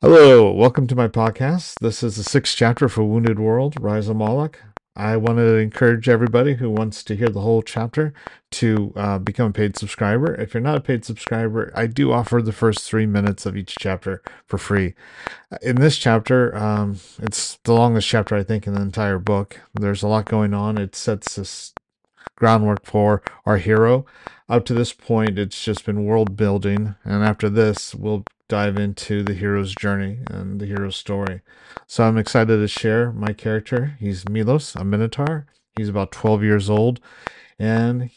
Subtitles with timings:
[0.00, 1.74] Hello, welcome to my podcast.
[1.80, 4.62] This is the sixth chapter for Wounded World, Rise of Moloch.
[4.94, 8.14] I want to encourage everybody who wants to hear the whole chapter
[8.52, 10.36] to uh, become a paid subscriber.
[10.36, 13.74] If you're not a paid subscriber, I do offer the first three minutes of each
[13.76, 14.94] chapter for free.
[15.62, 19.60] In this chapter, um, it's the longest chapter I think in the entire book.
[19.74, 20.78] There's a lot going on.
[20.78, 21.74] It sets this
[22.36, 24.06] groundwork for our hero.
[24.48, 29.22] Up to this point, it's just been world building, and after this, we'll dive into
[29.22, 31.42] the hero's journey and the hero's story.
[31.86, 33.96] So I'm excited to share my character.
[34.00, 35.46] He's Milos, a Minotaur.
[35.76, 37.00] He's about 12 years old,
[37.58, 38.10] and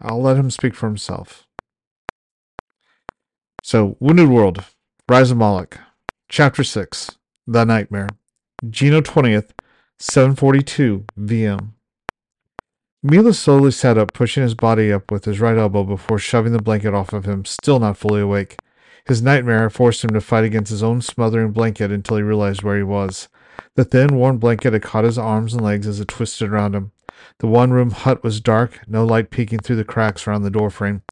[0.00, 1.46] I'll let him speak for himself.
[3.62, 4.64] So, Wounded World,
[5.08, 5.78] Rise of Moloch,
[6.28, 7.12] Chapter 6,
[7.46, 8.08] The Nightmare,
[8.64, 9.50] Jeeno 20th,
[9.98, 11.70] 742 VM.
[13.02, 16.62] Milos slowly sat up, pushing his body up with his right elbow before shoving the
[16.62, 18.58] blanket off of him, still not fully awake.
[19.06, 22.76] His nightmare forced him to fight against his own smothering blanket until he realized where
[22.76, 23.28] he was.
[23.76, 26.92] The thin, worn blanket had caught his arms and legs as it twisted around him.
[27.38, 31.02] The one room hut was dark, no light peeking through the cracks around the doorframe.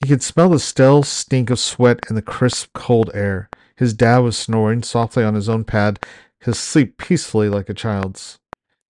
[0.00, 3.48] He could smell the stale stink of sweat in the crisp, cold air.
[3.76, 5.98] His dad was snoring softly on his own pad,
[6.40, 8.38] his sleep peacefully like a child's.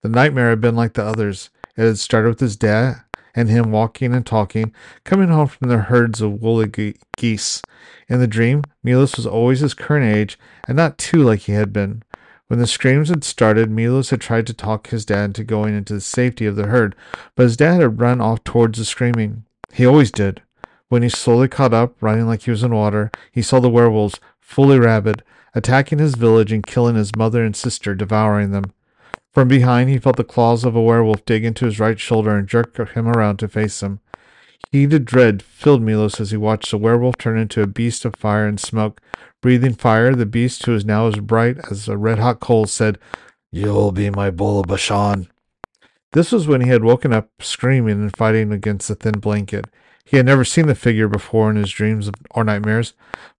[0.03, 1.49] The nightmare had been like the others.
[1.77, 3.04] It had started with his dad
[3.35, 7.61] and him walking and talking, coming home from their herds of woolly ge- geese.
[8.07, 11.73] In the dream, Milos was always his current age, and not two like he had
[11.73, 12.03] been.
[12.47, 15.93] When the screams had started, Milos had tried to talk his dad into going into
[15.93, 16.95] the safety of the herd,
[17.35, 19.45] but his dad had run off towards the screaming.
[19.73, 20.41] He always did.
[20.87, 24.19] When he slowly caught up, running like he was in water, he saw the werewolves,
[24.39, 25.23] fully rabid,
[25.55, 28.71] attacking his village and killing his mother and sister, devouring them.
[29.35, 32.47] From behind, he felt the claws of a werewolf dig into his right shoulder and
[32.47, 33.99] jerk him around to face him.
[34.71, 38.47] Heated dread filled Milos as he watched the werewolf turn into a beast of fire
[38.47, 39.01] and smoke.
[39.41, 42.97] Breathing fire, the beast, who was now as bright as a red hot coal, said,
[43.51, 45.27] You'll be my bull of Bashan.
[46.13, 49.65] This was when he had woken up screaming and fighting against the thin blanket.
[50.05, 52.93] He had never seen the figure before in his dreams or nightmares,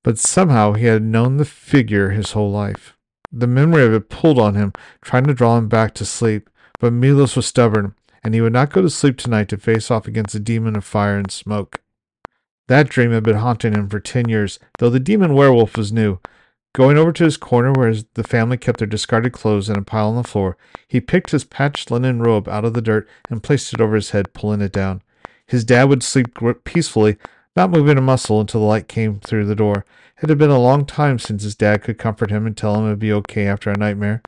[0.04, 2.95] but somehow he had known the figure his whole life.
[3.32, 4.72] The memory of it pulled on him,
[5.02, 6.48] trying to draw him back to sleep.
[6.78, 10.06] But Milos was stubborn, and he would not go to sleep tonight to face off
[10.06, 11.80] against a demon of fire and smoke.
[12.68, 16.18] That dream had been haunting him for ten years, though the demon werewolf was new.
[16.74, 20.08] Going over to his corner where the family kept their discarded clothes in a pile
[20.08, 23.72] on the floor, he picked his patched linen robe out of the dirt and placed
[23.72, 25.00] it over his head, pulling it down.
[25.46, 27.16] His dad would sleep peacefully,
[27.56, 29.84] not moving a muscle until the light came through the door.
[30.22, 32.86] It had been a long time since his dad could comfort him and tell him
[32.86, 34.22] it would be okay after a nightmare.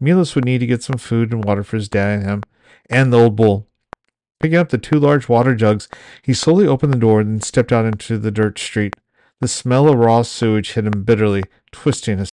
[0.00, 2.42] Milos would need to get some food and water for his dad and him,
[2.90, 3.66] and the old bull.
[4.40, 5.88] Picking up the two large water jugs,
[6.22, 8.94] he slowly opened the door and then stepped out into the dirt street.
[9.40, 12.30] The smell of raw sewage hit him bitterly, twisting his